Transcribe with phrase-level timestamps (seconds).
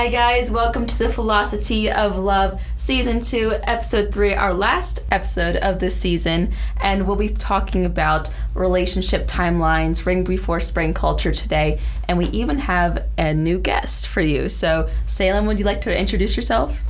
[0.00, 0.50] Hi, guys.
[0.50, 5.94] Welcome to the Philosophy of Love Season 2, Episode 3, our last episode of this
[5.94, 6.54] season.
[6.80, 11.80] And we'll be talking about relationship timelines, ring before spring culture today.
[12.08, 14.48] And we even have a new guest for you.
[14.48, 16.80] So, Salem, would you like to introduce yourself?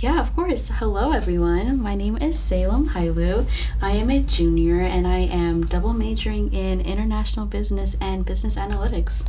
[0.00, 0.68] Yeah, of course.
[0.68, 1.80] Hello, everyone.
[1.80, 3.48] My name is Salem Hailu.
[3.80, 9.26] I am a junior and I am double majoring in international business and business analytics.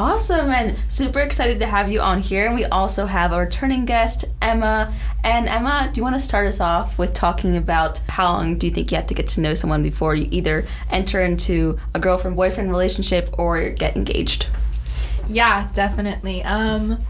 [0.00, 2.46] Awesome and super excited to have you on here.
[2.46, 4.94] And we also have a returning guest, Emma.
[5.22, 8.66] And Emma, do you want to start us off with talking about how long do
[8.66, 12.00] you think you have to get to know someone before you either enter into a
[12.00, 14.46] girlfriend boyfriend relationship or get engaged?
[15.28, 16.42] Yeah, definitely.
[16.44, 17.04] Um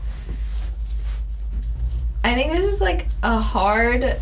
[2.25, 4.21] I think this is like a hard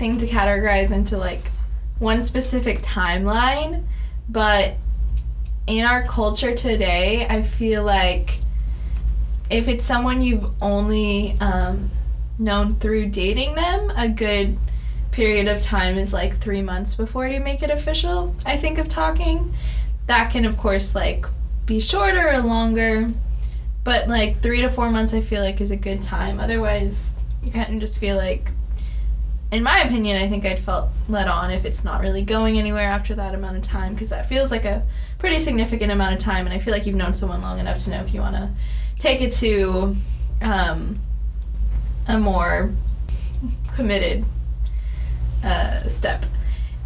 [0.00, 1.52] thing to categorize into like
[2.00, 3.84] one specific timeline,
[4.28, 4.74] but
[5.66, 8.38] in our culture today, I feel like
[9.50, 11.90] if it's someone you've only um,
[12.38, 14.58] known through dating them, a good
[15.10, 18.34] period of time is like three months before you make it official.
[18.44, 19.54] I think of talking.
[20.06, 21.26] That can, of course, like
[21.66, 23.10] be shorter or longer,
[23.84, 26.40] but like three to four months, I feel like is a good time.
[26.40, 28.50] Otherwise, you kind of just feel like
[29.54, 32.88] in my opinion, I think I'd felt let on if it's not really going anywhere
[32.88, 34.84] after that amount of time because that feels like a
[35.24, 37.90] pretty significant amount of time, and I feel like you've known someone long enough to
[37.90, 38.50] know if you want to
[38.98, 39.96] take it to
[40.42, 40.98] um,
[42.06, 42.70] a more
[43.74, 44.22] committed
[45.42, 46.26] uh, step.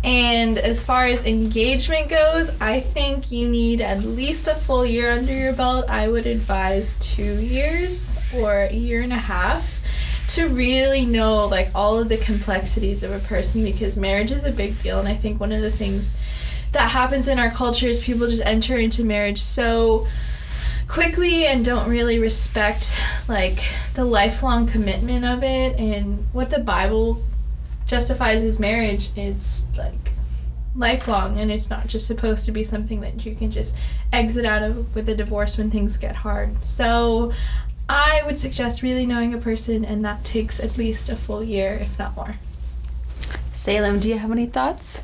[0.04, 5.10] And as far as engagement goes, I think you need at least a full year
[5.10, 5.90] under your belt.
[5.90, 9.80] I would advise two years or a year and a half
[10.28, 14.52] to really know like all of the complexities of a person because marriage is a
[14.52, 16.12] big deal and I think one of the things
[16.72, 20.06] that happens in our culture is people just enter into marriage so
[20.86, 22.96] quickly and don't really respect
[23.28, 23.62] like
[23.94, 27.22] the lifelong commitment of it and what the Bible
[27.86, 30.12] justifies as marriage it's like
[30.74, 33.74] lifelong and it's not just supposed to be something that you can just
[34.12, 36.64] exit out of with a divorce when things get hard.
[36.64, 37.32] So
[37.88, 41.78] I would suggest really knowing a person, and that takes at least a full year,
[41.80, 42.36] if not more.
[43.52, 45.02] Salem, do you have any thoughts?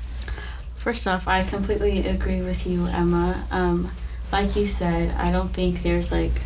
[0.84, 3.46] First off, I completely agree with you, Emma.
[3.50, 3.90] Um,
[4.30, 6.42] like you said, I don't think there's like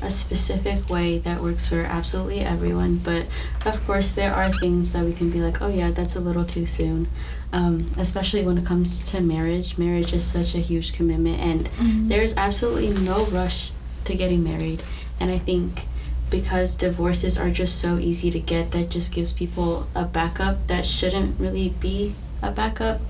[0.00, 3.26] a specific way that works for absolutely everyone, but
[3.66, 6.46] of course, there are things that we can be like, oh, yeah, that's a little
[6.46, 7.06] too soon.
[7.52, 9.76] Um, especially when it comes to marriage.
[9.76, 12.08] Marriage is such a huge commitment, and mm-hmm.
[12.08, 13.72] there's absolutely no rush
[14.04, 14.82] to getting married.
[15.20, 15.84] And I think
[16.30, 20.86] because divorces are just so easy to get, that just gives people a backup that
[20.86, 23.02] shouldn't really be a backup.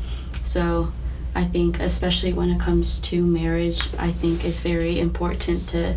[0.45, 0.93] So
[1.35, 5.97] I think, especially when it comes to marriage, I think it's very important to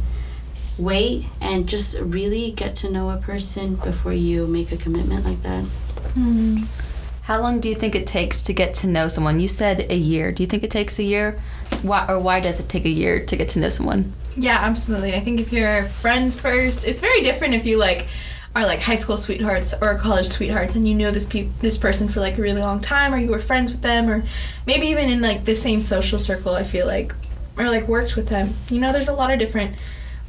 [0.78, 5.42] wait and just really get to know a person before you make a commitment like
[5.44, 5.66] that.
[6.16, 6.68] Mm.
[7.24, 9.40] How long do you think it takes to get to know someone?
[9.40, 10.32] You said a year.
[10.32, 11.42] Do you think it takes a year?
[11.82, 14.14] Why, or why does it take a year to get to know someone?
[14.38, 15.16] Yeah, absolutely.
[15.16, 18.08] I think if you're friends first, it's very different if you like
[18.56, 22.08] are like high school sweethearts or college sweethearts and you know this pe- this person
[22.08, 24.24] for like a really long time or you were friends with them or
[24.66, 27.14] maybe even in like the same social circle I feel like
[27.58, 28.54] or like worked with them.
[28.70, 29.80] You know, there's a lot of different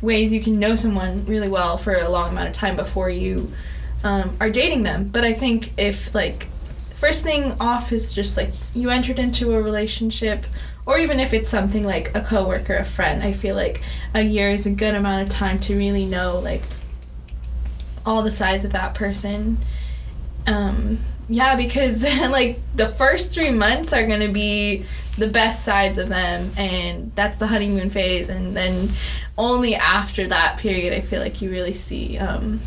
[0.00, 3.50] ways you can know someone really well for a long amount of time before you
[4.04, 5.08] um, are dating them.
[5.08, 6.48] But I think if like
[6.96, 10.46] first thing off is just like you entered into a relationship
[10.86, 13.82] or even if it's something like a coworker, a friend, I feel like
[14.14, 16.62] a year is a good amount of time to really know like
[18.06, 19.58] all the sides of that person.
[20.46, 24.84] Um, yeah, because like the first three months are gonna be
[25.18, 28.90] the best sides of them, and that's the honeymoon phase, and then
[29.36, 32.60] only after that period, I feel like you really see um,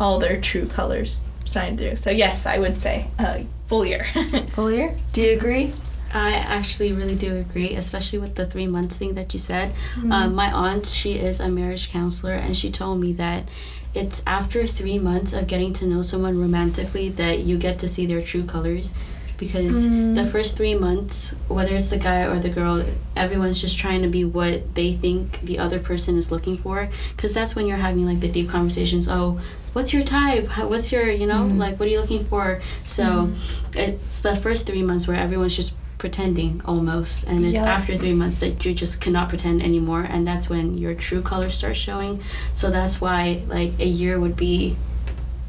[0.00, 1.96] all their true colors shine through.
[1.96, 4.06] So yes, I would say uh, full year.
[4.52, 4.96] full year.
[5.12, 5.72] Do you agree?
[6.14, 9.72] I actually really do agree, especially with the three months thing that you said.
[9.96, 10.12] Mm-hmm.
[10.12, 13.48] Um, my aunt, she is a marriage counselor, and she told me that
[13.94, 18.06] it's after three months of getting to know someone romantically that you get to see
[18.06, 18.94] their true colors.
[19.36, 20.14] Because mm-hmm.
[20.14, 22.84] the first three months, whether it's the guy or the girl,
[23.16, 26.88] everyone's just trying to be what they think the other person is looking for.
[27.16, 29.08] Because that's when you're having like the deep conversations.
[29.08, 29.40] Oh,
[29.72, 30.46] what's your type?
[30.70, 31.58] what's your, you know, mm-hmm.
[31.58, 32.62] like what are you looking for?
[32.84, 33.78] So mm-hmm.
[33.78, 38.40] it's the first three months where everyone's just pretending almost and it's after three months
[38.40, 42.22] that you just cannot pretend anymore and that's when your true colors start showing.
[42.52, 44.76] So that's why like a year would be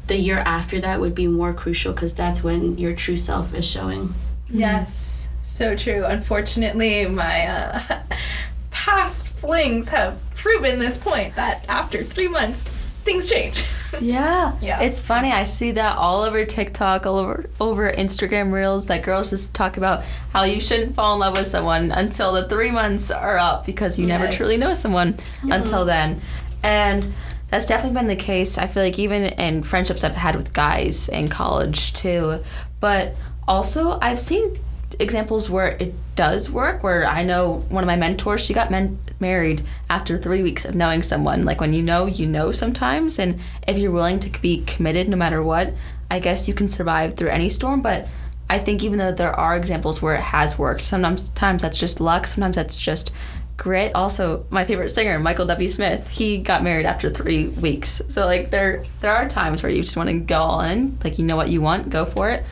[0.06, 3.66] the year after that would be more crucial because that's when your true self is
[3.66, 4.14] showing.
[4.48, 5.28] Yes.
[5.42, 6.04] So true.
[6.04, 8.02] Unfortunately my uh,
[8.70, 12.62] past flings have proven this point that after three months
[13.04, 13.64] things change.
[14.00, 14.58] Yeah.
[14.60, 14.80] Yeah.
[14.80, 15.32] It's funny.
[15.32, 19.76] I see that all over TikTok, all over over Instagram reels that girls just talk
[19.76, 23.64] about how you shouldn't fall in love with someone until the 3 months are up
[23.64, 25.52] because you never truly know someone mm-hmm.
[25.52, 26.20] until then.
[26.62, 27.14] And
[27.48, 28.58] that's definitely been the case.
[28.58, 32.42] I feel like even in friendships I've had with guys in college too.
[32.80, 33.14] But
[33.48, 34.58] also I've seen
[34.98, 38.98] examples where it does work where I know one of my mentors, she got men-
[39.20, 41.44] married after 3 weeks of knowing someone.
[41.44, 45.16] Like when you know, you know sometimes and if you're willing to be committed no
[45.16, 45.74] matter what,
[46.10, 48.08] I guess you can survive through any storm, but
[48.48, 52.00] I think even though there are examples where it has worked, sometimes times that's just
[52.00, 53.12] luck, sometimes that's just
[53.56, 53.92] grit.
[53.94, 55.68] Also, my favorite singer, Michael W.
[55.68, 58.02] Smith, he got married after three weeks.
[58.08, 61.18] So like there there are times where you just want to go all in, like
[61.18, 62.44] you know what you want, go for it.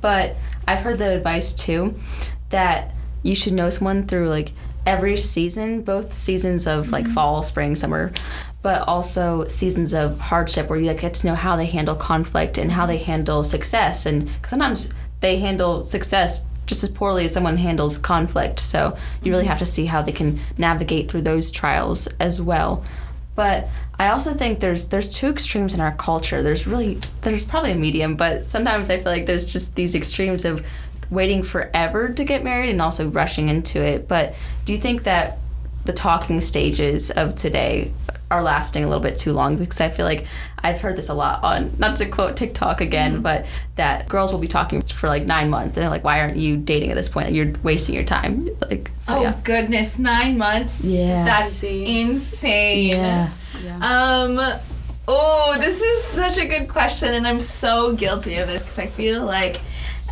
[0.00, 0.36] But
[0.68, 1.98] I've heard the advice too
[2.50, 4.52] that you should know someone through like
[4.84, 7.14] every season, both seasons of like mm-hmm.
[7.14, 8.12] fall, spring, summer,
[8.60, 12.58] but also seasons of hardship where you like get to know how they handle conflict
[12.58, 13.12] and how they mm-hmm.
[13.12, 18.60] handle success and 'cause sometimes they handle success just as poorly as someone handles conflict.
[18.60, 19.48] So you really mm-hmm.
[19.48, 22.84] have to see how they can navigate through those trials as well.
[23.38, 23.68] But
[24.00, 26.42] I also think there's there's two extremes in our culture.
[26.42, 30.44] There's really there's probably a medium, but sometimes I feel like there's just these extremes
[30.44, 30.66] of
[31.08, 34.08] waiting forever to get married and also rushing into it.
[34.08, 35.38] But do you think that
[35.84, 37.92] the talking stages of today
[38.30, 40.26] are lasting a little bit too long because I feel like
[40.58, 43.46] I've heard this a lot on not to quote TikTok again, but
[43.76, 46.56] that girls will be talking for like nine months and they're like, why aren't you
[46.56, 47.32] dating at this point?
[47.32, 48.50] You're wasting your time.
[48.60, 49.40] Like, so oh yeah.
[49.44, 50.84] goodness, nine months.
[50.84, 51.24] Yeah.
[51.24, 52.88] That's insane.
[52.88, 53.30] Yeah.
[53.64, 53.76] Yeah.
[53.76, 54.60] Um.
[55.10, 58.88] Oh, this is such a good question, and I'm so guilty of this because I
[58.88, 59.58] feel like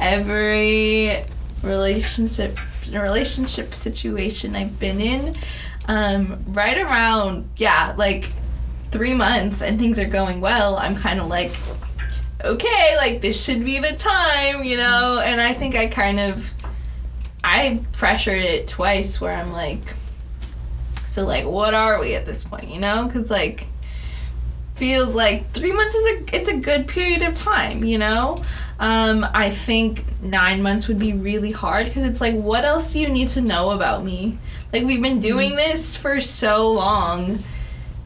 [0.01, 1.23] every
[1.63, 2.59] relationship
[2.93, 5.35] relationship situation I've been in,
[5.87, 8.31] um, right around yeah, like
[8.91, 10.77] three months, and things are going well.
[10.77, 11.53] I'm kind of like,
[12.45, 15.21] okay, like this should be the time, you know.
[15.25, 16.53] And I think I kind of,
[17.45, 19.95] I pressured it twice, where I'm like.
[21.05, 22.69] So like, what are we at this point?
[22.69, 23.67] You know, because like,
[24.75, 27.85] feels like three months is a it's a good period of time.
[27.85, 28.43] You know,
[28.79, 33.01] um, I think nine months would be really hard because it's like, what else do
[33.01, 34.39] you need to know about me?
[34.73, 37.39] Like we've been doing this for so long.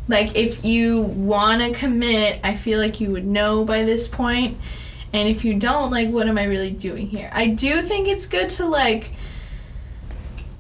[0.06, 4.58] Like if you want to commit, I feel like you would know by this point.
[5.12, 7.30] And if you don't, like, what am I really doing here?
[7.34, 9.10] I do think it's good to like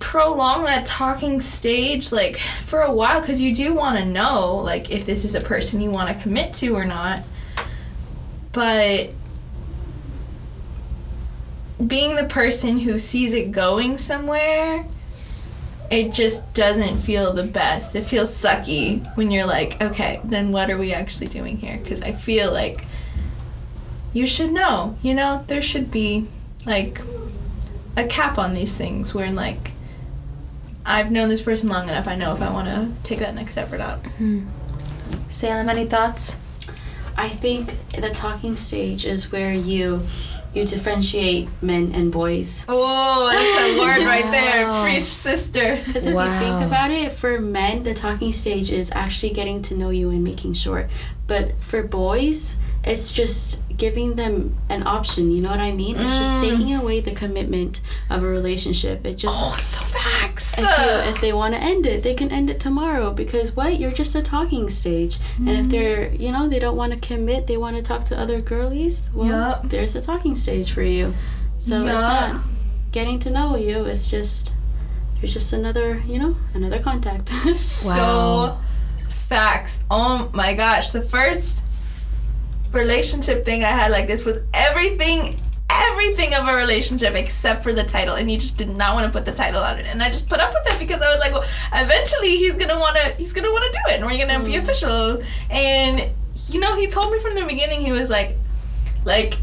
[0.00, 4.90] prolong that talking stage like for a while because you do want to know like
[4.90, 7.22] if this is a person you want to commit to or not
[8.52, 9.10] but
[11.86, 14.84] being the person who sees it going somewhere
[15.90, 20.70] it just doesn't feel the best it feels sucky when you're like okay then what
[20.70, 22.84] are we actually doing here because i feel like
[24.12, 26.26] you should know you know there should be
[26.66, 27.00] like
[27.96, 29.72] a cap on these things where like
[30.84, 32.08] I've known this person long enough.
[32.08, 33.98] I know if I want to take that next step or not.
[34.18, 34.46] Hmm.
[35.28, 36.36] Salem, any thoughts?
[37.16, 40.06] I think the talking stage is where you
[40.54, 42.66] you differentiate men and boys.
[42.68, 44.82] Oh, that's a word right there.
[44.82, 45.80] Preach, sister.
[45.86, 49.76] Because if you think about it, for men, the talking stage is actually getting to
[49.76, 50.88] know you and making sure.
[51.26, 54.34] But for boys, it's just giving them
[54.68, 55.30] an option.
[55.34, 55.96] You know what I mean?
[56.02, 56.48] It's just Mm.
[56.48, 57.80] taking away the commitment
[58.14, 58.96] of a relationship.
[59.10, 60.46] It just Oh, so facts.
[60.58, 63.80] if, you, if they want to end it, they can end it tomorrow because what?
[63.80, 65.14] You're just a talking stage.
[65.38, 65.60] And Mm-hmm.
[65.60, 68.38] if they're, you know, they don't want to commit, they want to talk to other
[68.52, 69.68] girlies, well, Yup.
[69.72, 71.14] there's a talking stage for you.
[71.58, 72.42] So it's not
[72.92, 74.54] getting to know you, it's just,
[75.20, 77.26] you're just another, you know, another contact.
[77.44, 77.52] Wow.
[77.54, 78.58] So
[79.30, 79.74] facts.
[79.90, 80.90] Oh my gosh.
[80.90, 81.62] The first
[82.72, 85.36] relationship thing I had like this was everything
[85.70, 89.16] everything of a relationship except for the title and he just did not want to
[89.16, 91.20] put the title on it and I just put up with it because I was
[91.20, 94.18] like well eventually he's gonna want to he's gonna want to do it and we're
[94.18, 94.62] gonna be mm.
[94.62, 96.10] official and
[96.48, 98.36] you know he told me from the beginning he was like
[99.04, 99.34] like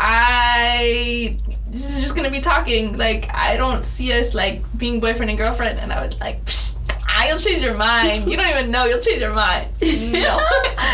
[0.00, 5.30] I this is just gonna be talking like I don't see us like being boyfriend
[5.30, 8.86] and girlfriend and I was like Psst, I'll change your mind you don't even know
[8.86, 9.70] you'll change your mind.
[9.80, 10.40] No.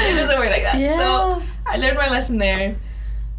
[0.02, 0.96] It doesn't work like that.
[0.96, 2.76] So I learned my lesson there.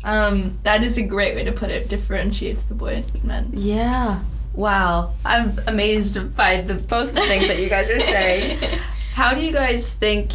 [0.03, 1.89] Um, that is a great way to put it.
[1.89, 3.49] Differentiates the boys and men.
[3.53, 4.21] Yeah.
[4.53, 5.13] Wow.
[5.25, 8.57] I'm amazed by the both the things that you guys are saying.
[9.13, 10.31] How do you guys think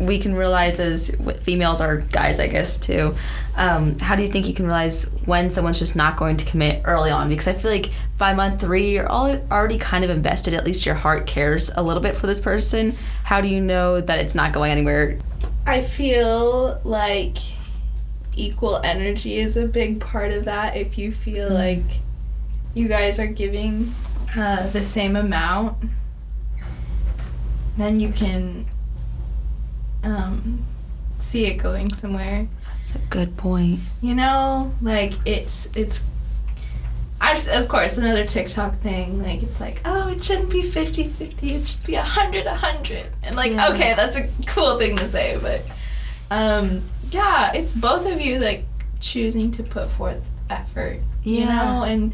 [0.00, 3.14] we can realize as females or guys, I guess too?
[3.56, 6.82] Um, how do you think you can realize when someone's just not going to commit
[6.84, 7.28] early on?
[7.28, 10.54] Because I feel like by month three, you're all already kind of invested.
[10.54, 12.94] At least your heart cares a little bit for this person.
[13.24, 15.18] How do you know that it's not going anywhere?
[15.68, 17.36] I feel like
[18.34, 20.78] equal energy is a big part of that.
[20.78, 21.84] If you feel like
[22.72, 23.94] you guys are giving
[24.34, 25.76] uh, the same amount,
[27.76, 28.64] then you can
[30.02, 30.64] um,
[31.18, 32.48] see it going somewhere.
[32.78, 33.80] That's a good point.
[34.00, 36.02] You know, like it's it's.
[37.20, 39.22] I've of course another TikTok thing.
[39.22, 43.52] Like it's like, oh, it shouldn't be 50-50, It should be 100 100 And like,
[43.52, 43.68] Yeah.
[43.72, 45.62] okay, that's a cool thing to say, but
[46.30, 48.64] um, yeah, it's both of you like
[49.00, 51.00] choosing to put forth effort.
[51.24, 51.46] You Yeah.
[51.64, 52.12] know, and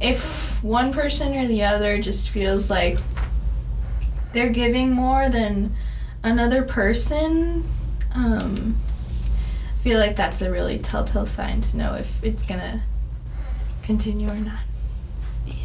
[0.00, 2.98] if one person or the other just feels like
[4.32, 5.74] they're giving more than
[6.24, 7.62] another person,
[8.14, 8.76] um,
[9.78, 12.82] I feel like that's a really telltale sign to know if it's gonna
[13.82, 14.60] continue or not.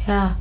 [0.06, 0.36] Yeah.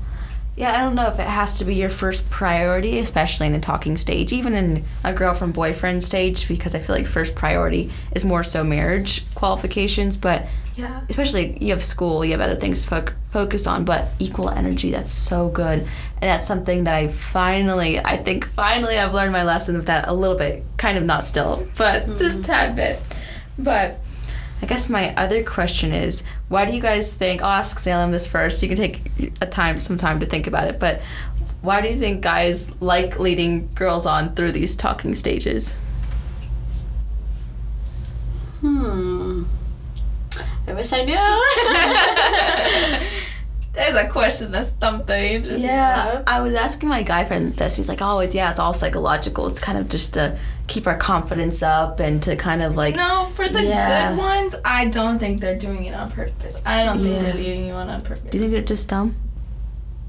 [0.55, 3.59] Yeah, I don't know if it has to be your first priority, especially in a
[3.59, 8.25] talking stage, even in a girlfriend boyfriend stage, because I feel like first priority is
[8.25, 10.17] more so marriage qualifications.
[10.17, 11.01] But Yeah.
[11.09, 14.89] especially you have school, you have other things to foc focus on, but equal energy,
[14.89, 15.79] that's so good.
[15.79, 20.07] And that's something that I finally, I think finally I've learned my lesson with that
[20.07, 20.63] a little bit.
[20.77, 22.51] Kind of not still, but just mm-hmm.
[22.51, 22.99] tad bit.
[23.59, 23.99] But
[24.61, 27.43] I guess my other question is, why do you guys think?
[27.43, 28.61] I'll ask Salem this first.
[28.63, 29.01] You can take
[29.39, 30.79] a time, some time to think about it.
[30.79, 31.01] But
[31.61, 35.75] why do you think guys like leading girls on through these talking stages?
[38.61, 39.43] Hmm.
[40.67, 43.07] I wish I knew.
[43.77, 45.43] There's a question that's something.
[45.43, 47.77] Just, Yeah, I was asking my guy friend this.
[47.77, 49.45] He's like, "Oh, it's yeah, it's all psychological.
[49.45, 53.27] It's kind of just to keep our confidence up and to kind of like." No,
[53.27, 54.09] for the Yeah.
[54.09, 56.57] good ones, I don't think they're doing it on purpose.
[56.65, 57.21] I don't think Yeah.
[57.21, 58.31] they're leading you on on purpose.
[58.31, 59.15] Do you think they're just dumb?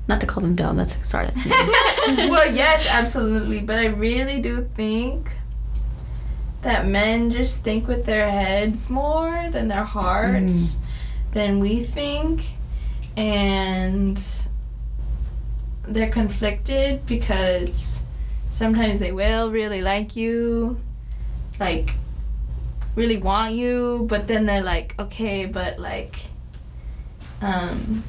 [0.08, 0.78] Not to call them dumb.
[0.78, 1.26] That's sorry.
[1.26, 1.50] That's me.
[2.30, 3.60] well, yes, absolutely.
[3.60, 5.36] But I really do think
[6.62, 10.78] that men just think with their heads more than their hearts mm.
[11.32, 12.52] than we think.
[13.18, 14.22] And
[15.88, 18.04] they're conflicted because
[18.52, 20.78] sometimes they will really like you,
[21.58, 21.94] like,
[22.94, 26.16] really want you, but then they're like, okay, but like,
[27.42, 28.04] um,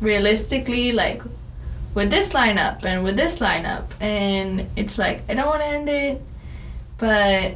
[0.00, 1.22] realistically, like,
[1.94, 3.92] would this line up and would this line up?
[4.00, 6.22] And it's like, I don't want to end it,
[6.96, 7.54] but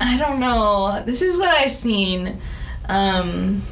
[0.00, 1.02] I don't know.
[1.04, 2.40] This is what I've seen.
[2.88, 3.62] Um,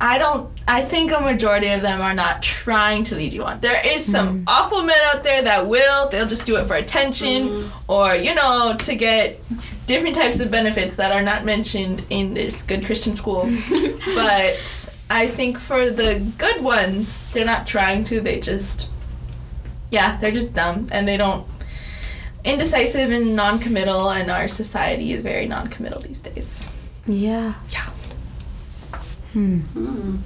[0.00, 0.48] I don't.
[0.68, 3.60] I think a majority of them are not trying to lead you on.
[3.60, 4.44] There is some mm.
[4.46, 6.08] awful men out there that will.
[6.08, 7.90] They'll just do it for attention, mm-hmm.
[7.90, 9.40] or you know, to get
[9.86, 13.50] different types of benefits that are not mentioned in this good Christian school.
[14.14, 18.20] but I think for the good ones, they're not trying to.
[18.20, 18.92] They just,
[19.90, 21.44] yeah, they're just dumb and they don't.
[22.44, 26.70] Indecisive and non-committal, and our society is very non-committal these days.
[27.04, 27.54] yeah.
[27.70, 27.90] Yeah.
[29.38, 29.58] Hmm.
[29.60, 30.16] Hmm.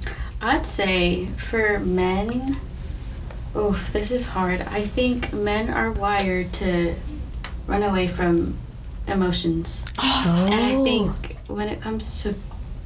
[0.41, 2.57] I'd say for men,
[3.55, 4.61] oof, this is hard.
[4.61, 6.95] I think men are wired to
[7.67, 8.57] run away from
[9.07, 9.85] emotions.
[10.01, 12.33] And I think when it comes to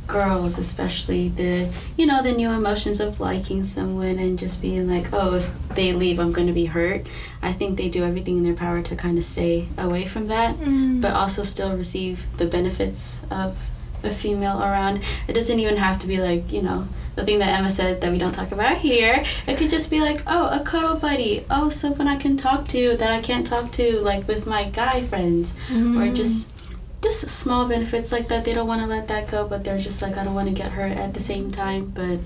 [0.06, 5.08] girls, especially the, you know, the new emotions of liking someone and just being like,
[5.14, 7.08] oh, if they leave, I'm going to be hurt.
[7.42, 10.58] I think they do everything in their power to kind of stay away from that,
[10.58, 11.02] Mm.
[11.02, 13.58] but also still receive the benefits of
[14.04, 15.02] a female around.
[15.28, 18.12] It doesn't even have to be like, you know, the thing that Emma said that
[18.12, 19.24] we don't talk about here.
[19.48, 21.44] It could just be like, oh, a cuddle buddy.
[21.50, 25.02] Oh, someone I can talk to that I can't talk to, like with my guy
[25.02, 26.00] friends Mm.
[26.00, 26.54] or just
[27.02, 28.44] just small benefits like that.
[28.44, 30.54] They don't want to let that go, but they're just like, I don't want to
[30.54, 31.92] get hurt at the same time.
[31.96, 32.20] But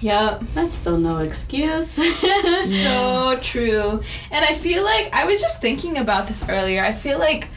[0.00, 0.42] Yep.
[0.54, 1.90] that's still no excuse.
[2.84, 4.02] so true.
[4.30, 6.84] And I feel like I was just thinking about this earlier.
[6.84, 7.48] I feel like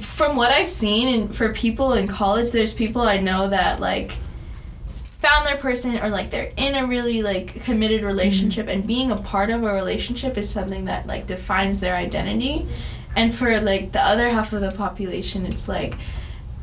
[0.00, 4.18] from what I've seen and for people in college, there's people I know that like
[5.18, 8.08] found their person or like they're in a really like committed mm-hmm.
[8.08, 12.66] relationship and being a part of a relationship is something that like defines their identity.
[13.14, 15.96] And for like the other half of the population, it's like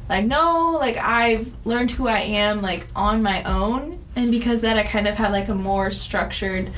[0.09, 4.77] like no, like I've learned who I am like on my own and because that
[4.77, 6.71] I kind of have like a more structured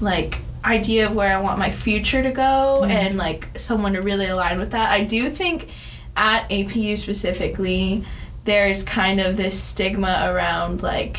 [0.00, 4.26] like idea of where I want my future to go and like someone to really
[4.26, 4.90] align with that.
[4.90, 5.68] I do think
[6.16, 8.04] at APU specifically
[8.44, 11.18] there's kind of this stigma around like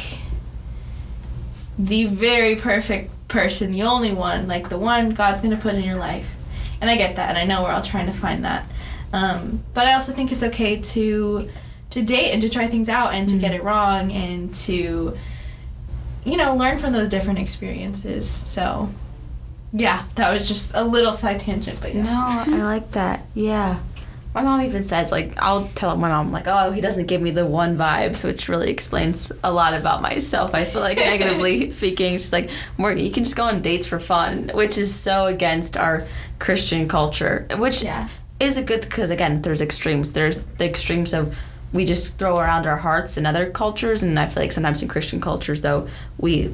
[1.78, 5.98] the very perfect person, the only one, like the one God's gonna put in your
[5.98, 6.34] life.
[6.82, 8.70] And I get that, and I know we're all trying to find that.
[9.14, 11.50] Um, but I also think it's okay to
[11.92, 15.16] to date and to try things out and to get it wrong and to
[16.26, 18.30] you know learn from those different experiences.
[18.30, 18.90] So
[19.76, 22.04] yeah, that was just a little side tangent, but yeah.
[22.04, 23.26] No, I like that.
[23.34, 23.80] Yeah.
[24.34, 27.32] My mom even says, like, I'll tell my mom, like, oh, he doesn't give me
[27.32, 30.54] the one vibes, which really explains a lot about myself.
[30.54, 33.98] I feel like, negatively speaking, she's like, Morgan, you can just go on dates for
[33.98, 36.06] fun, which is so against our
[36.40, 38.10] Christian culture, which Yeah.
[38.42, 40.12] is a good, because again, there's extremes.
[40.12, 41.34] There's the extremes of
[41.72, 44.90] we just throw around our hearts in other cultures, and I feel like sometimes in
[44.90, 46.54] Christian cultures, though, we,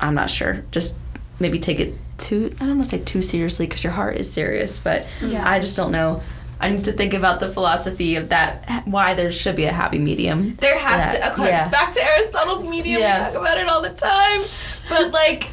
[0.00, 0.98] I'm not sure, just
[1.40, 1.94] maybe take it
[2.28, 5.48] too, I don't want to say too seriously because your heart is serious, but Yeah.
[5.48, 6.22] I just don't know.
[6.60, 9.98] I need to think about the philosophy of that, why there should be a happy
[9.98, 10.54] medium.
[10.54, 11.68] There has Yeah, to okay, yeah.
[11.68, 13.00] back to Aristotle's medium.
[13.00, 13.28] Yeah.
[13.28, 14.40] We talk about it all the time.
[14.88, 15.48] But like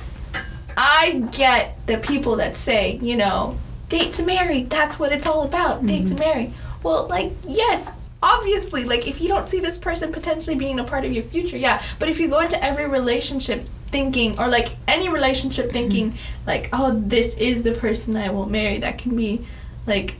[0.77, 3.57] I get the people that say, you know,
[3.89, 5.85] date to marry, that's what it's all about.
[5.85, 6.15] Date Mm-hmm.
[6.15, 6.53] to marry.
[6.83, 7.87] Well, like, yes,
[8.21, 11.57] obviously, like if you don't see this person potentially being a part of your future,
[11.57, 11.81] yeah.
[11.99, 15.73] But if you go into every relationship thinking or like any relationship mm-hmm.
[15.73, 19.45] thinking like, oh, this is the person I will marry, that can be
[19.87, 20.15] like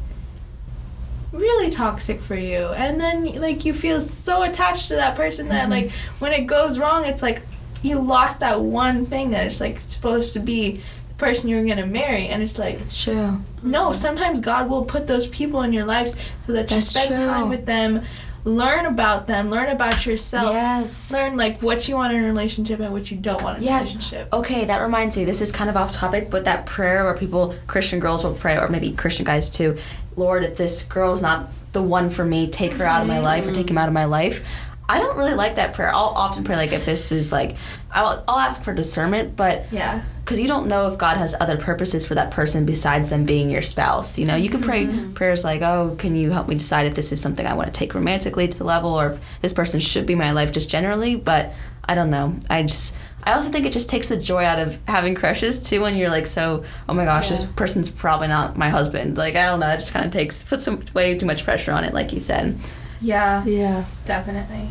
[1.32, 2.68] really toxic for you.
[2.68, 6.16] And then like you feel so attached to that person that like mm-hmm.
[6.20, 7.42] when it goes wrong it's like
[7.82, 11.86] you lost that one thing that it's like supposed to be the person you're gonna
[11.86, 12.28] marry.
[12.28, 13.42] And it's like It's true.
[13.62, 13.94] no mm-hmm.
[13.94, 17.26] sometimes god will put those people in your lives so that you That's spend true.
[17.26, 18.04] time with them
[18.46, 21.12] learn about them learn about yourself Yes.
[21.12, 23.66] learn like what you want in a relationship and what you don't want in a
[23.66, 23.86] Yes.
[23.94, 25.26] relationship Okay, that reminds me.
[25.26, 28.56] This is kind of off topic, but that prayer where people, Christian girls will pray,
[28.58, 29.78] or maybe Christian guys too.
[30.16, 33.48] Lord, if this girl's not the one for me, take her out of my life
[33.48, 34.46] or take him out of my life.
[34.88, 35.90] I don't really like that prayer.
[35.90, 37.56] I'll often pray like if this is like,
[37.92, 41.56] I'll, I'll ask for discernment, but yeah because you don't know if God has other
[41.56, 44.18] purposes for that person besides them being your spouse.
[44.18, 45.14] You know, you can pray mm-hmm.
[45.14, 47.80] prayers like, "Oh, can you help me decide if this is something I want to
[47.80, 51.16] take romantically to the level, or if this person should be my life just generally."
[51.16, 51.54] But
[51.88, 52.40] I don't know.
[52.50, 55.82] I just, I also think it just takes the joy out of having crushes too.
[55.82, 59.20] When you're like, so, oh my gosh, this person's probably not my husband.
[59.20, 59.70] Like, I don't know.
[59.70, 62.20] It just kind of takes puts some way too much pressure on it, like you
[62.20, 62.58] said.
[63.00, 63.86] yeah Yeah.
[64.06, 64.70] Definitely.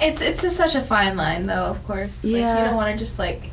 [0.00, 2.24] It's it's a, such a fine line though, of course.
[2.24, 2.58] Like Yeah.
[2.58, 3.50] you don't want to just like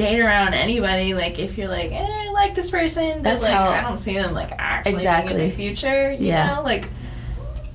[0.00, 1.14] date around anybody.
[1.14, 3.96] Like if you're like, eh, I like this person, but That's like how- I don't
[3.96, 5.34] see them like actually Exactly.
[5.34, 6.12] in the future.
[6.12, 6.54] You Yeah.
[6.56, 6.88] know, like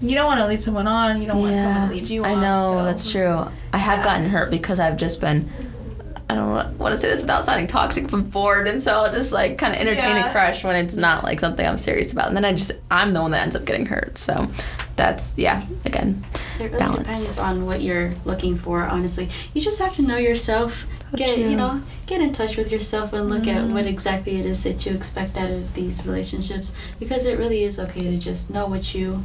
[0.02, 1.22] you don't want to lead someone on.
[1.22, 2.32] You don't want someone to lead you on.
[2.38, 3.48] I know so- that's true.
[3.74, 4.04] I have Yeah.
[4.06, 5.50] gotten hurt because I've just been.
[6.28, 9.32] I don't want to say this without sounding toxic, but bored, and so I'll just
[9.32, 10.30] like kind of entertain Yeah.
[10.30, 13.14] a crush when it's not like something I'm serious about, and then I just I'm
[13.14, 14.18] the one that ends up getting hurt.
[14.18, 14.48] So
[14.96, 15.62] that's yeah.
[15.86, 16.24] Again,
[16.60, 16.98] It really Balance.
[16.98, 19.30] depends on what you're looking for, honestly.
[19.54, 20.88] You just have to know yourself.
[21.12, 21.50] That's get true.
[21.50, 24.86] you know, get in touch with yourself and look at what exactly it is that
[24.86, 28.94] you expect out of these relationships because it really is okay to just know what
[28.96, 29.24] you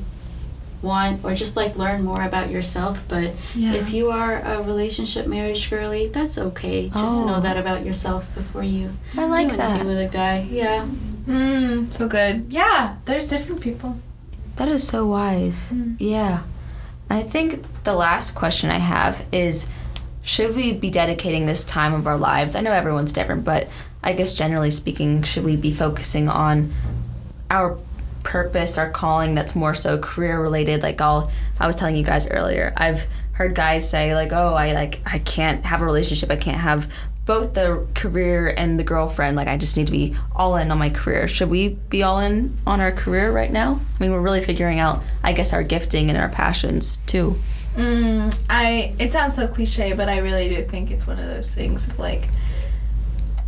[0.83, 3.75] want or just like learn more about yourself, but Yeah.
[3.75, 6.89] if you are a relationship marriage girly, that's okay.
[6.89, 7.27] Just Oh.
[7.27, 9.71] know that about yourself before you I like do that.
[9.71, 10.47] anything with a guy.
[10.51, 10.87] Yeah.
[11.29, 12.47] Mm, so good.
[12.49, 13.97] Yeah, there's different people.
[14.57, 15.71] That is so wise.
[15.73, 15.97] Mm.
[15.99, 16.41] Yeah.
[17.11, 19.67] I think the last question I have is
[20.23, 22.55] should we be dedicating this time of our lives?
[22.55, 23.69] I know everyone's different, but
[24.03, 26.73] I guess generally speaking, should we be focusing on
[27.51, 27.79] our
[28.23, 30.83] purpose, our calling that's more so career related?
[30.83, 34.73] Like I'll I was telling you guys earlier, I've heard guys say like, "Oh, I
[34.73, 36.31] like I can't have a relationship.
[36.31, 36.93] I can't have
[37.31, 39.37] both the career and the girlfriend.
[39.37, 41.29] Like I just need to be all in on my career.
[41.29, 43.81] Should we be all in on our career right now?
[43.99, 47.39] I mean, we're really figuring out, I guess, our gifting and our passions too.
[47.77, 51.55] Mm, I it sounds so cliche, but I really do think it's one of those
[51.55, 52.29] things of like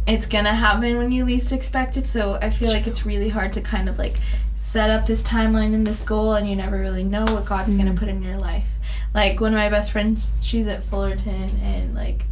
[0.07, 2.07] it's gonna happen when you least expect it.
[2.07, 4.17] So I feel like it's really hard to kind of like
[4.55, 7.95] set up this timeline and this goal, and you never really know what God's gonna
[7.95, 8.69] put in your life.
[9.15, 12.25] Like one of my best friends, she's at Fullerton, and like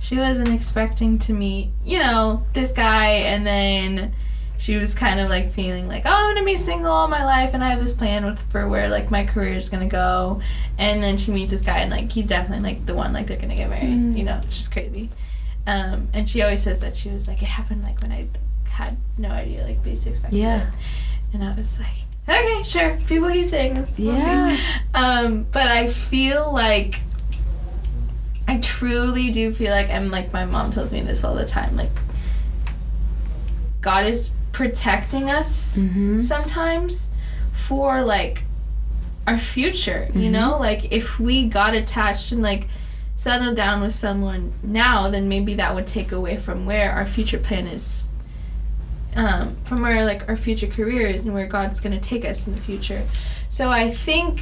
[0.00, 4.14] she wasn't expecting to meet, you know, this guy, and then
[4.58, 7.54] she was kind of like feeling like, oh, I'm gonna be single all my life,
[7.54, 10.42] and I have this plan with for where like my career is gonna go,
[10.76, 13.38] and then she meets this guy, and like he's definitely like the one, like they're
[13.38, 13.88] gonna get married.
[13.88, 14.18] Mm.
[14.18, 15.10] You know, it's just crazy.
[15.66, 18.26] Um, and she always says that she was like, it happened like when I
[18.68, 20.38] had no idea, like least expected.
[20.38, 20.66] Yeah.
[20.66, 20.74] it.
[21.34, 22.96] And I was like, okay, sure.
[23.06, 23.98] People keep saying this.
[23.98, 24.58] We'll see." Yeah.
[24.94, 27.00] Um, but I feel like
[28.48, 31.76] I truly do feel like I'm like my mom tells me this all the time.
[31.76, 31.90] Like
[33.82, 34.30] God is
[34.62, 36.18] protecting us Mm-hmm.
[36.18, 37.14] sometimes
[37.52, 38.42] for like
[39.28, 40.32] our future, you Mhm.
[40.32, 40.58] know?
[40.58, 42.66] Like if we got attached and like
[43.14, 47.38] settled down with someone now, then maybe that would take away from where our future
[47.38, 48.08] plan is
[49.16, 52.54] um, from where like our future career is and where God's gonna take us in
[52.56, 53.02] the future.
[53.48, 54.34] So I think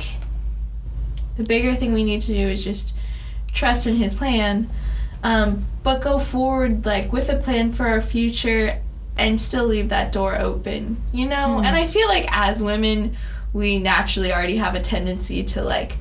[1.37, 2.95] the bigger thing we need to do is just
[3.53, 4.69] trust in his plan
[5.23, 8.79] um, but go forward like with a plan for our future
[9.19, 11.59] and still leave that door open, you know?
[11.59, 13.17] And I feel like as women,
[13.53, 15.97] we naturally already have a tendency to like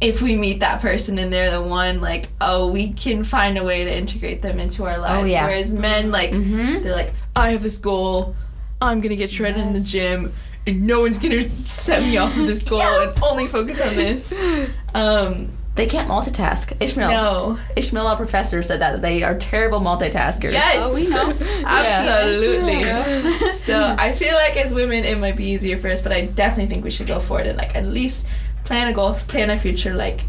[0.00, 3.62] if we meet that person and they're the one, like, oh, we can find a
[3.64, 5.28] way to integrate them into our lives.
[5.28, 5.44] Oh, yeah.
[5.44, 6.82] Whereas men, like, Mhm.
[6.82, 8.34] they're like, I have this goal,
[8.80, 10.32] I'm gonna get shredded in the gym,
[10.66, 14.32] and no one's gonna set me off of this goal and only focus on this.
[14.94, 16.76] Um, They can't multitask.
[16.80, 17.10] Ishmael.
[17.10, 17.58] no.
[17.76, 20.52] Ishmael, our professor, said that they are terrible multitaskers.
[20.52, 20.76] Yes.
[20.78, 21.64] Oh, we know.
[21.66, 23.50] Absolutely.
[23.52, 26.66] So I feel like as women, it might be easier for us, but I definitely
[26.72, 28.26] think we should go for it and like at least
[28.64, 29.94] plan a goal, plan a future.
[29.94, 30.22] Like,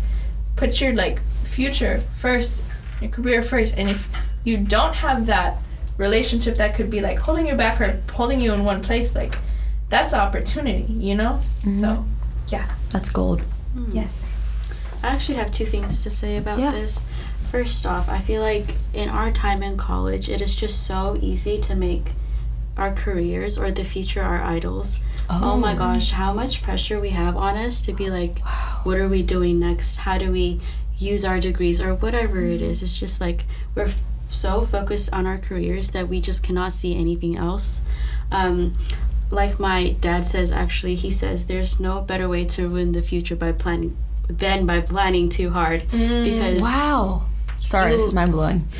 [0.55, 2.61] put your like future first,
[3.01, 4.07] your career first, and if
[4.43, 5.57] you don't have that
[5.97, 9.37] relationship that could be like holding you back or holding you in one place, like
[9.89, 11.39] that's the opportunity, you know.
[11.61, 11.79] Mm-hmm.
[11.79, 12.05] So
[12.47, 13.41] yeah, That's gold.
[13.73, 13.89] Hmm.
[13.91, 14.21] yes.
[15.03, 16.71] I actually have two things to say about Yeah.
[16.71, 17.03] this.
[17.51, 21.57] First off, I feel like in our time in college, it is just so easy
[21.59, 22.13] to make
[22.77, 24.99] our careers or the future our idols.
[25.29, 28.39] Oh, my gosh, how much pressure we have on us to be like,
[28.83, 29.97] what are we doing next?
[29.97, 30.59] How do we
[30.97, 32.81] use our degrees or whatever it is?
[32.83, 33.43] It's just like
[33.75, 37.83] we're f- so focused on our careers that we just cannot see anything else.
[38.31, 38.75] Um,
[39.29, 43.35] like my dad says, actually, he says there's no better way to ruin the future
[43.35, 43.97] by planning
[44.37, 47.25] than by planning too hard mm, because Wow.
[47.59, 48.65] Sorry, this is mind blowing.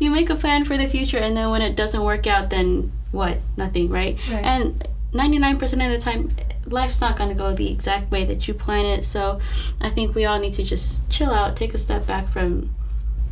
[0.00, 2.90] you make a plan for the future and then when it doesn't work out then
[3.12, 4.44] what nothing right, Right.
[4.44, 6.30] and 99% of the time
[6.66, 9.38] life's not going to go the exact way that you plan it so
[9.80, 12.74] i think we all need to just chill out take a step back from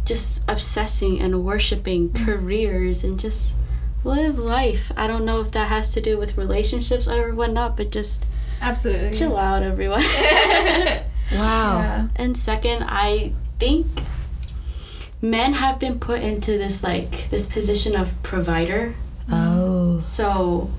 [0.04, 2.24] just obsessing and worshiping mm.
[2.24, 3.56] careers and just
[4.04, 7.90] live life i don't know if that has to do with relationships or whatnot but
[7.90, 8.26] just
[8.60, 9.12] Absolutely.
[9.16, 10.02] chill out everyone
[11.32, 11.78] Wow.
[11.80, 12.08] Yeah.
[12.16, 13.86] And second, I think
[15.22, 18.94] men have been put into this like this position of provider.
[19.30, 20.00] Oh.
[20.00, 20.70] So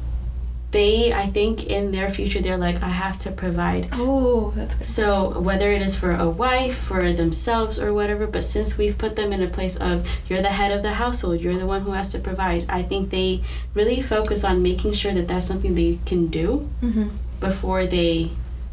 [0.71, 3.87] they I think in their future they're like I have to provide.
[3.93, 4.85] Oh, that's good.
[4.85, 9.15] So whether it is for a wife, for themselves or whatever, but since we've put
[9.15, 11.91] them in a place of you're the head of the household, you're the one who
[11.91, 13.41] has to provide, I think they
[13.73, 17.09] really focus on making sure that that's something they can do Mm-hmm.
[17.41, 18.31] Before they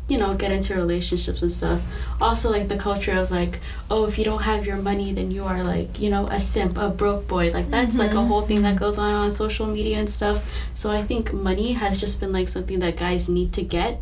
[0.09, 1.83] you know get into relationships and stuff.
[2.21, 5.45] Also like the culture of like oh if you don't have your money then you
[5.45, 7.51] are like you know a simp a broke boy.
[7.51, 8.27] Like that's like a mm-hmm.
[8.27, 8.85] whole thing that mm-hmm.
[8.85, 10.43] goes on on social media and stuff.
[10.73, 14.01] So i think money has just been like something that guys need to get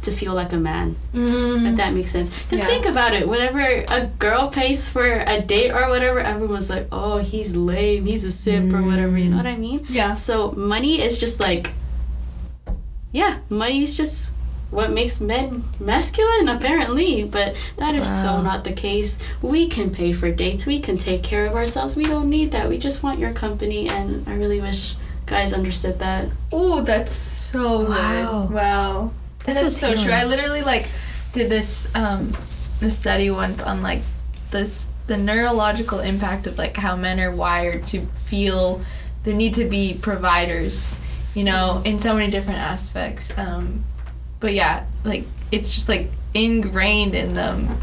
[0.00, 1.66] to feel like a man mm-hmm.
[1.66, 2.30] if that makes sense.
[2.30, 2.66] Because Yeah.
[2.66, 7.18] think about it whenever a girl pays for a date or whatever everyone's like oh
[7.18, 9.84] he's lame he's a simp or whatever you know what i mean?
[9.88, 10.14] Yeah.
[10.14, 11.72] so money is just like,
[13.12, 14.32] yeah, money is just
[14.70, 17.24] what makes men masculine, apparently.
[17.24, 18.22] But that is Wow.
[18.38, 19.18] so not the case.
[19.42, 20.64] We can pay for dates.
[20.66, 21.94] We can take care of ourselves.
[21.94, 22.68] We don't need that.
[22.68, 23.88] We just want your company.
[23.88, 24.94] And I really wish
[25.26, 26.28] guys understood that.
[26.54, 28.46] Ooh, that's so Wow.
[28.48, 28.54] good.
[28.54, 29.10] Wow.
[29.44, 30.04] This That's was so healing.
[30.04, 30.12] true.
[30.14, 30.88] I literally like
[31.32, 32.32] did this um
[32.80, 34.02] this study once on like
[34.52, 38.80] this the neurological impact of like how men are wired to feel
[39.24, 40.98] the need to be providers,
[41.34, 43.36] you know, in so many different aspects.
[43.36, 43.84] Um
[44.40, 47.78] but yeah, like it's just like ingrained in them.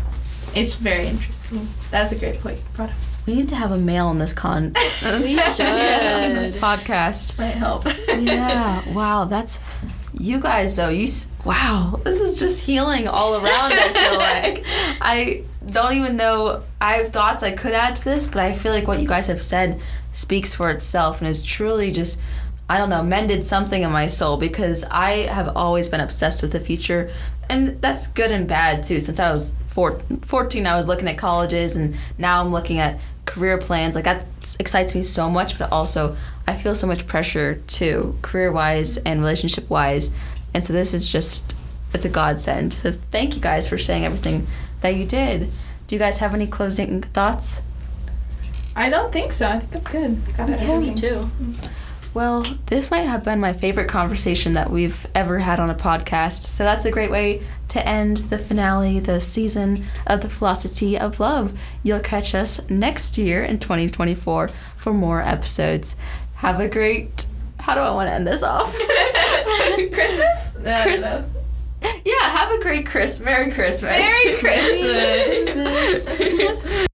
[0.55, 1.67] It's very interesting.
[1.91, 2.57] That's a great point.
[2.57, 2.95] you brought up.
[3.25, 4.73] We need to have a male in this con.
[5.03, 7.37] We Yeah, in this podcast.
[7.37, 7.85] Might help.
[8.07, 8.91] Yeah.
[8.91, 9.25] Wow.
[9.25, 9.59] That's
[10.13, 10.89] you guys though.
[10.89, 11.07] You.
[11.45, 12.01] Wow.
[12.03, 13.71] This is just healing all around.
[13.73, 14.17] I feel
[14.57, 14.65] like
[15.01, 16.63] I don't even know.
[16.81, 19.27] I have thoughts I could add to this, but I feel like what you guys
[19.27, 19.79] have said
[20.11, 22.19] speaks for itself and is truly just.
[22.69, 26.51] I don't know, mended something in my soul because I have always been obsessed with
[26.51, 27.11] the future.
[27.49, 28.99] And that's good and bad too.
[28.99, 32.99] Since I was four, 14, I was looking at colleges, and now I'm looking at
[33.25, 33.95] career plans.
[33.95, 34.25] Like that
[34.59, 36.15] excites me so much, but also
[36.47, 40.13] I feel so much pressure too, career wise and relationship wise.
[40.53, 41.55] And so this is just,
[41.93, 42.73] it's a godsend.
[42.73, 44.45] So thank you guys for saying everything
[44.81, 45.51] that you did.
[45.87, 47.63] Do you guys have any closing thoughts?
[48.75, 49.47] I don't think so.
[49.49, 50.37] I think I'm good.
[50.37, 50.61] Got it.
[50.61, 51.07] Yeah, me too.
[51.07, 51.78] Mm-hmm.
[52.13, 56.41] Well, this might have been my favorite conversation that we've ever had on a podcast.
[56.43, 61.19] So that's a great way to end the finale, the season of the Philosophy of
[61.19, 61.57] Love.
[61.83, 65.95] You'll catch us next year in 2024 for more episodes.
[66.35, 67.25] Have a great.
[67.59, 68.73] How do I want to end this off?
[69.75, 70.55] Christmas?
[70.65, 71.23] I Chris-.
[72.03, 73.19] Yeah, have a great Chris.
[73.19, 73.91] Merry Christmas.
[73.91, 76.05] Merry Christmas.
[76.15, 76.85] Christmas.